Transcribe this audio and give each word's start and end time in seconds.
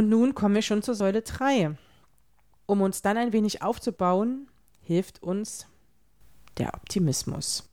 Und 0.00 0.08
nun 0.08 0.34
kommen 0.34 0.54
wir 0.54 0.62
schon 0.62 0.80
zur 0.80 0.94
Säule 0.94 1.20
3. 1.20 1.76
Um 2.64 2.80
uns 2.80 3.02
dann 3.02 3.18
ein 3.18 3.34
wenig 3.34 3.60
aufzubauen, 3.60 4.48
hilft 4.80 5.22
uns 5.22 5.66
der 6.56 6.72
Optimismus. 6.72 7.68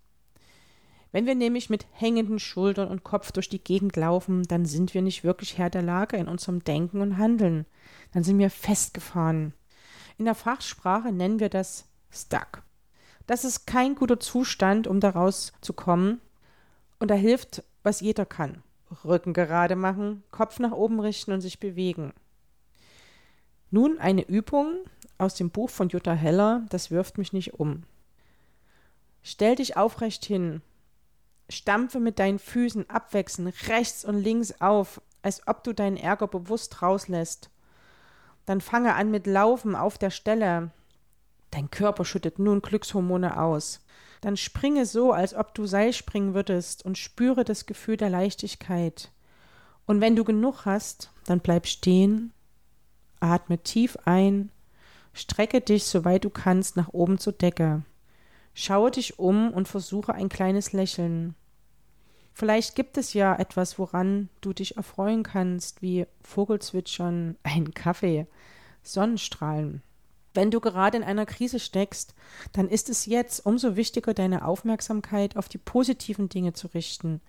Wenn 1.13 1.25
wir 1.25 1.35
nämlich 1.35 1.69
mit 1.69 1.87
hängenden 1.93 2.39
Schultern 2.39 2.89
und 2.89 3.05
Kopf 3.05 3.31
durch 3.31 3.47
die 3.47 3.63
Gegend 3.63 3.95
laufen, 3.95 4.43
dann 4.43 4.65
sind 4.65 4.93
wir 4.93 5.01
nicht 5.01 5.23
wirklich 5.23 5.57
Herr 5.57 5.69
der 5.69 5.83
Lage 5.83 6.17
in 6.17 6.27
unserem 6.27 6.65
Denken 6.65 6.99
und 6.99 7.17
Handeln. 7.17 7.65
Dann 8.11 8.25
sind 8.25 8.39
wir 8.39 8.49
festgefahren. 8.49 9.53
In 10.17 10.25
der 10.25 10.35
Fachsprache 10.35 11.13
nennen 11.13 11.39
wir 11.39 11.47
das 11.47 11.85
stuck. 12.09 12.61
Das 13.25 13.45
ist 13.45 13.67
kein 13.67 13.95
guter 13.95 14.19
Zustand, 14.19 14.85
um 14.85 14.99
daraus 14.99 15.53
zu 15.61 15.71
kommen. 15.71 16.19
Und 16.99 17.09
da 17.09 17.15
hilft, 17.15 17.63
was 17.83 18.01
jeder 18.01 18.25
kann. 18.25 18.63
Rücken 19.03 19.33
gerade 19.33 19.75
machen, 19.75 20.23
Kopf 20.31 20.59
nach 20.59 20.71
oben 20.71 20.99
richten 20.99 21.31
und 21.31 21.41
sich 21.41 21.59
bewegen. 21.59 22.13
Nun 23.69 23.99
eine 23.99 24.27
Übung 24.27 24.77
aus 25.17 25.35
dem 25.35 25.49
Buch 25.49 25.69
von 25.69 25.89
Jutta 25.89 26.13
Heller, 26.13 26.65
das 26.69 26.91
wirft 26.91 27.17
mich 27.17 27.33
nicht 27.33 27.55
um. 27.55 27.83
Stell 29.23 29.55
dich 29.55 29.75
aufrecht 29.75 30.23
hin, 30.23 30.61
stampfe 31.49 31.99
mit 31.99 32.19
deinen 32.19 32.39
Füßen 32.39 32.89
abwechselnd 32.89 33.53
rechts 33.67 34.05
und 34.05 34.21
links 34.21 34.61
auf, 34.61 35.01
als 35.21 35.45
ob 35.47 35.63
du 35.63 35.73
deinen 35.73 35.97
Ärger 35.97 36.27
bewusst 36.27 36.81
rauslässt. 36.81 37.49
Dann 38.45 38.61
fange 38.61 38.95
an 38.95 39.11
mit 39.11 39.27
Laufen 39.27 39.75
auf 39.75 39.97
der 39.97 40.11
Stelle. 40.11 40.71
Dein 41.51 41.71
Körper 41.71 42.05
schüttet 42.05 42.39
nun 42.39 42.61
Glückshormone 42.61 43.39
aus. 43.41 43.81
Dann 44.21 44.37
springe 44.37 44.85
so, 44.85 45.11
als 45.11 45.33
ob 45.33 45.53
du 45.53 45.65
Seil 45.65 45.93
springen 45.93 46.33
würdest 46.33 46.83
und 46.83 46.97
spüre 46.97 47.43
das 47.43 47.65
Gefühl 47.65 47.97
der 47.97 48.09
Leichtigkeit. 48.09 49.11
Und 49.85 50.01
wenn 50.01 50.15
du 50.15 50.23
genug 50.23 50.65
hast, 50.65 51.11
dann 51.25 51.39
bleib 51.39 51.67
stehen, 51.67 52.33
atme 53.19 53.57
tief 53.59 53.97
ein, 54.05 54.51
strecke 55.13 55.61
dich, 55.61 55.85
soweit 55.85 56.25
du 56.25 56.29
kannst, 56.29 56.75
nach 56.75 56.89
oben 56.89 57.17
zur 57.19 57.33
Decke. 57.33 57.83
Schaue 58.53 58.91
dich 58.91 59.19
um 59.19 59.53
und 59.53 59.67
versuche 59.67 60.13
ein 60.13 60.29
kleines 60.29 60.73
Lächeln. 60.73 61.35
Vielleicht 62.33 62.75
gibt 62.75 62.97
es 62.97 63.13
ja 63.13 63.35
etwas, 63.35 63.79
woran 63.79 64.29
du 64.41 64.53
dich 64.53 64.77
erfreuen 64.77 65.23
kannst, 65.23 65.81
wie 65.81 66.05
Vogelzwitschern, 66.21 67.37
ein 67.43 67.73
Kaffee, 67.73 68.27
Sonnenstrahlen. 68.83 69.81
Wenn 70.37 70.51
du 70.51 70.59
gerade 70.59 70.97
in 70.97 71.03
einer 71.03 71.25
Krise 71.25 71.59
steckst, 71.59 72.13
dann 72.53 72.69
ist 72.69 72.89
es 72.89 73.07
jetzt 73.07 73.43
umso 73.43 73.75
wichtiger, 73.75 74.13
deine 74.13 74.45
Aufmerksamkeit 74.45 75.35
auf 75.35 75.49
die 75.49 75.57
positiven 75.57 76.29
Dinge 76.29 76.53
zu 76.53 76.67
richten. 76.67 77.21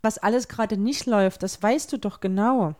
Was 0.00 0.16
alles 0.16 0.48
gerade 0.48 0.78
nicht 0.78 1.04
läuft, 1.04 1.42
das 1.42 1.62
weißt 1.62 1.92
du 1.92 1.98
doch 1.98 2.20
genau. 2.20 2.74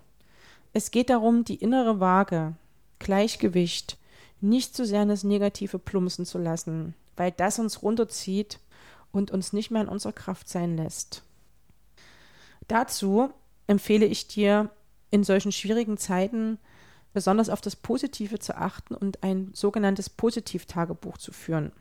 Es 0.73 0.91
geht 0.91 1.11
darum, 1.11 1.45
die 1.45 1.57
innere 1.57 2.01
Waage, 2.01 2.55
Gleichgewicht, 2.99 3.99
nicht 4.41 4.75
zu 4.75 4.87
sehr 4.87 5.03
in 5.03 5.11
das 5.11 5.23
Negative 5.23 5.79
plumpsen 5.79 6.25
zu 6.25 6.39
lassen, 6.39 6.95
weil 7.17 7.31
das 7.31 7.59
uns 7.59 7.83
runterzieht 7.83 8.59
und 9.13 9.33
uns 9.33 9.53
nicht 9.53 9.71
mehr 9.71 9.83
in 9.83 9.89
unserer 9.89 10.15
Kraft 10.15 10.49
sein 10.49 10.79
lässt. 10.79 11.25
Dazu 12.69 13.29
empfehle 13.67 14.07
ich 14.07 14.29
dir 14.29 14.71
in 15.11 15.25
solchen 15.25 15.53
schwierigen 15.53 15.99
Zeiten 15.99 16.59
besonders 17.13 17.49
auf 17.49 17.61
das 17.61 17.77
Positive 17.77 18.39
zu 18.39 18.57
achten 18.57 18.95
und 18.95 19.23
ein 19.23 19.51
sogenanntes 19.55 20.11
Positivtagebuch 20.11 21.19
zu 21.19 21.33
führen. 21.33 21.73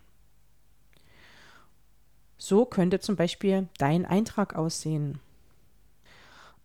So 2.38 2.66
könnte 2.66 3.00
zum 3.00 3.16
Beispiel 3.16 3.70
dein 3.78 4.06
Eintrag 4.06 4.56
aussehen. 4.56 5.20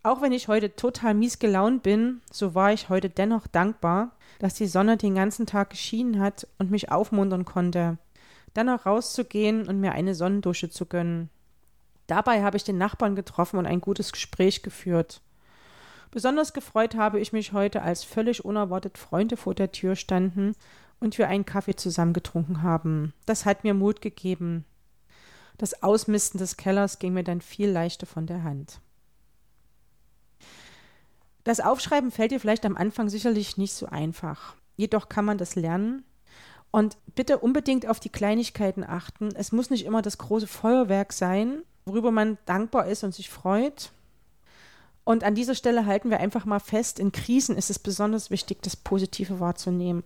Auch 0.03 0.21
wenn 0.21 0.31
ich 0.31 0.47
heute 0.47 0.75
total 0.75 1.13
mies 1.13 1.37
gelaunt 1.37 1.83
bin, 1.83 2.21
so 2.31 2.55
war 2.55 2.71
ich 2.71 2.89
heute 2.89 3.09
dennoch 3.09 3.45
dankbar, 3.45 4.11
dass 4.39 4.53
die 4.53 4.67
Sonne 4.67 4.97
den 4.97 5.15
ganzen 5.15 5.45
Tag 5.45 5.71
geschienen 5.71 6.19
hat 6.19 6.47
und 6.57 6.71
mich 6.71 6.91
aufmuntern 6.91 7.45
konnte, 7.45 7.97
dann 8.53 8.69
auch 8.69 8.85
rauszugehen 8.85 9.67
und 9.67 9.79
mir 9.79 9.91
eine 9.91 10.15
Sonnendusche 10.15 10.69
zu 10.69 10.85
gönnen. 10.85 11.29
Dabei 12.07 12.41
habe 12.41 12.57
ich 12.57 12.63
den 12.63 12.77
Nachbarn 12.77 13.15
getroffen 13.15 13.57
und 13.57 13.65
ein 13.65 13.81
gutes 13.81 14.11
Gespräch 14.11 14.63
geführt. 14.63 15.21
Besonders 16.11 16.53
gefreut 16.53 16.95
habe 16.95 17.19
ich 17.19 17.33
mich 17.33 17.53
heute, 17.53 17.81
als 17.81 18.03
völlig 18.03 18.45
unerwartet 18.45 18.97
Freunde 18.97 19.37
vor 19.37 19.53
der 19.53 19.71
Tür 19.71 19.95
standen 19.95 20.53
und 20.99 21.17
wir 21.17 21.27
einen 21.27 21.45
Kaffee 21.45 21.75
zusammen 21.75 22.13
getrunken 22.13 22.63
haben. 22.63 23.13
Das 23.25 23.45
hat 23.45 23.63
mir 23.63 23.73
Mut 23.73 24.01
gegeben. 24.01 24.65
Das 25.57 25.83
Ausmisten 25.83 26.39
des 26.39 26.57
Kellers 26.57 26.99
ging 26.99 27.13
mir 27.13 27.23
dann 27.23 27.41
viel 27.41 27.69
leichter 27.69 28.05
von 28.05 28.27
der 28.27 28.43
Hand. 28.43 28.79
Das 31.43 31.59
Aufschreiben 31.59 32.11
fällt 32.11 32.31
dir 32.31 32.39
vielleicht 32.39 32.65
am 32.65 32.75
Anfang 32.75 33.09
sicherlich 33.09 33.57
nicht 33.57 33.73
so 33.73 33.85
einfach. 33.85 34.55
Jedoch 34.75 35.09
kann 35.09 35.25
man 35.25 35.37
das 35.37 35.55
lernen. 35.55 36.03
Und 36.71 36.97
bitte 37.15 37.39
unbedingt 37.39 37.87
auf 37.87 37.99
die 37.99 38.09
Kleinigkeiten 38.09 38.83
achten. 38.83 39.29
Es 39.33 39.51
muss 39.51 39.69
nicht 39.69 39.85
immer 39.85 40.01
das 40.01 40.17
große 40.17 40.47
Feuerwerk 40.47 41.13
sein, 41.13 41.63
worüber 41.85 42.11
man 42.11 42.37
dankbar 42.45 42.87
ist 42.87 43.03
und 43.03 43.15
sich 43.15 43.29
freut. 43.29 43.91
Und 45.07 45.23
an 45.23 45.35
dieser 45.35 45.55
Stelle 45.55 45.85
halten 45.85 46.09
wir 46.09 46.19
einfach 46.19 46.43
mal 46.43 46.59
fest, 46.59 46.99
in 46.99 47.13
Krisen 47.13 47.55
ist 47.55 47.69
es 47.69 47.79
besonders 47.79 48.29
wichtig, 48.29 48.61
das 48.61 48.75
Positive 48.75 49.39
wahrzunehmen. 49.39 50.03